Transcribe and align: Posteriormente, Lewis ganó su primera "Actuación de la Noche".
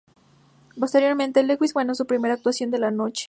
Posteriormente, 0.79 1.43
Lewis 1.43 1.75
ganó 1.75 1.93
su 1.93 2.07
primera 2.07 2.33
"Actuación 2.33 2.71
de 2.71 2.79
la 2.79 2.89
Noche". 2.89 3.19